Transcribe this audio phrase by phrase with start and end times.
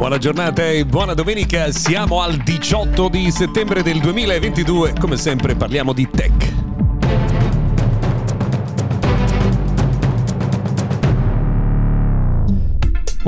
[0.00, 5.92] Buona giornata e buona domenica, siamo al 18 di settembre del 2022, come sempre parliamo
[5.92, 6.59] di tech.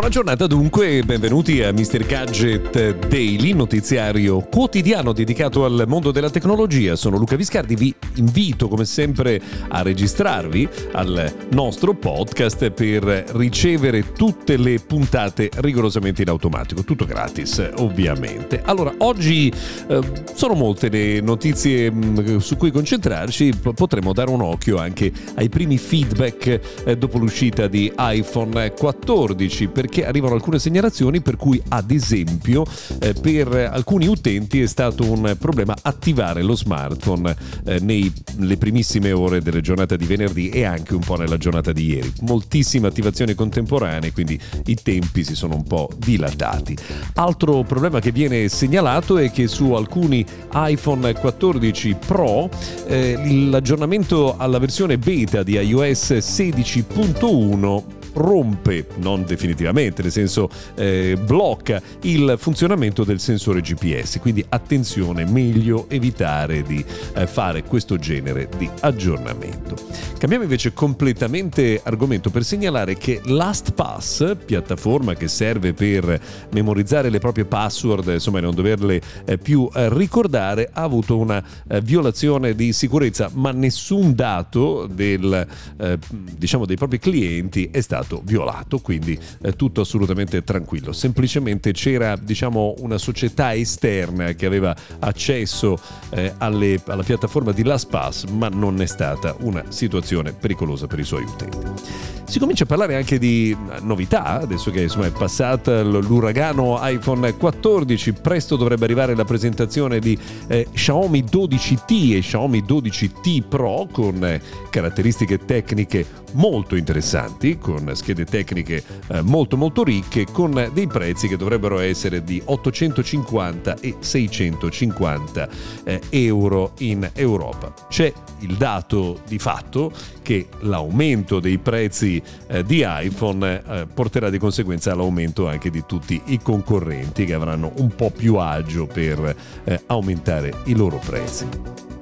[0.00, 2.06] Buona giornata dunque e benvenuti a Mr.
[2.06, 6.96] Gadget Daily, notiziario quotidiano dedicato al mondo della tecnologia.
[6.96, 14.56] Sono Luca Viscardi, vi invito come sempre a registrarvi al nostro podcast per ricevere tutte
[14.56, 18.62] le puntate rigorosamente in automatico, tutto gratis ovviamente.
[18.64, 19.52] Allora, oggi
[19.88, 20.00] eh,
[20.32, 25.76] sono molte le notizie mh, su cui concentrarci, potremmo dare un occhio anche ai primi
[25.76, 32.64] feedback eh, dopo l'uscita di iPhone 14 perché arrivano alcune segnalazioni per cui ad esempio
[33.00, 39.42] eh, per alcuni utenti è stato un problema attivare lo smartphone eh, nelle primissime ore
[39.42, 42.12] della giornata di venerdì e anche un po' nella giornata di ieri.
[42.20, 46.76] Moltissime attivazioni contemporanee, quindi i tempi si sono un po' dilatati.
[47.14, 52.48] Altro problema che viene segnalato è che su alcuni iPhone 14 Pro
[52.86, 61.80] eh, l'aggiornamento alla versione beta di iOS 16.1 rompe, non definitivamente, nel senso eh, blocca
[62.02, 64.18] il funzionamento del sensore GPS.
[64.20, 69.76] Quindi attenzione, meglio evitare di eh, fare questo genere di aggiornamento.
[70.18, 76.20] Cambiamo invece completamente argomento per segnalare che LastPass, piattaforma che serve per
[76.52, 81.80] memorizzare le proprie password, insomma non doverle eh, più eh, ricordare, ha avuto una eh,
[81.80, 85.46] violazione di sicurezza, ma nessun dato del,
[85.78, 90.92] eh, diciamo, dei propri clienti è stato stato violato, quindi eh, tutto assolutamente tranquillo.
[90.92, 95.78] Semplicemente c'era diciamo, una società esterna che aveva accesso
[96.10, 101.04] eh, alle, alla piattaforma di LastPass, ma non è stata una situazione pericolosa per i
[101.04, 102.19] suoi utenti.
[102.30, 108.12] Si comincia a parlare anche di novità, adesso che insomma, è passata l'uragano iPhone 14,
[108.12, 114.40] presto dovrebbe arrivare la presentazione di eh, Xiaomi 12T e Xiaomi 12T Pro con eh,
[114.70, 121.36] caratteristiche tecniche molto interessanti, con schede tecniche eh, molto molto ricche, con dei prezzi che
[121.36, 125.48] dovrebbero essere di 850 e 650
[125.82, 127.74] eh, euro in Europa.
[127.88, 129.92] C'è il dato di fatto
[130.22, 136.20] che l'aumento dei prezzi eh, di iPhone eh, porterà di conseguenza all'aumento anche di tutti
[136.26, 141.99] i concorrenti che avranno un po' più agio per eh, aumentare i loro prezzi.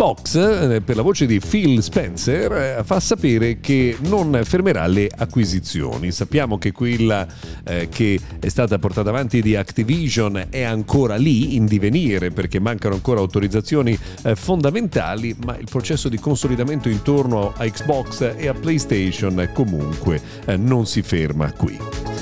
[0.00, 5.10] Xbox, eh, per la voce di Phil Spencer, eh, fa sapere che non fermerà le
[5.14, 6.10] acquisizioni.
[6.10, 7.26] Sappiamo che quella
[7.64, 12.94] eh, che è stata portata avanti di Activision è ancora lì in divenire perché mancano
[12.94, 13.98] ancora autorizzazioni
[14.36, 20.18] fondamentali, ma il processo di consolidamento intorno a Xbox e a PlayStation comunque
[20.56, 22.19] non si ferma qui.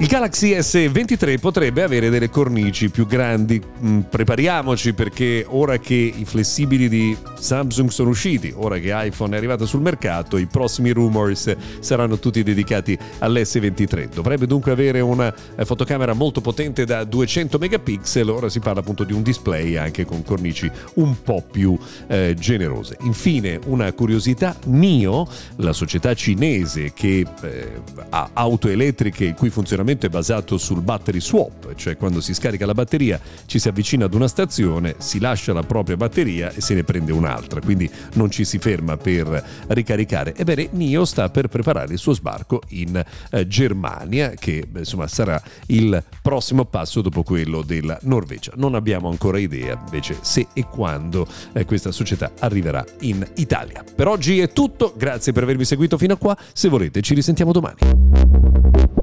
[0.00, 3.60] Il Galaxy S23 potrebbe avere delle cornici più grandi.
[3.84, 9.36] Mm, prepariamoci perché ora che i flessibili di Samsung sono usciti, ora che iPhone è
[9.36, 14.08] arrivato sul mercato, i prossimi rumors saranno tutti dedicati all'S23.
[14.14, 19.04] Dovrebbe dunque avere una eh, fotocamera molto potente da 200 megapixel, ora si parla appunto
[19.04, 22.96] di un display anche con cornici un po' più eh, generose.
[23.02, 27.72] Infine, una curiosità, NIO, la società cinese che eh,
[28.08, 32.34] ha auto elettriche il cui funzionamento funzionamento è basato sul battery swap, cioè quando si
[32.34, 36.60] scarica la batteria ci si avvicina ad una stazione, si lascia la propria batteria e
[36.60, 40.34] se ne prende un'altra, quindi non ci si ferma per ricaricare.
[40.34, 46.02] Ebbene, NIO sta per preparare il suo sbarco in eh, Germania, che insomma sarà il
[46.22, 48.52] prossimo passo dopo quello della Norvegia.
[48.56, 53.84] Non abbiamo ancora idea invece se e quando eh, questa società arriverà in Italia.
[53.94, 57.52] Per oggi è tutto, grazie per avermi seguito fino a qua, se volete ci risentiamo
[57.52, 58.99] domani.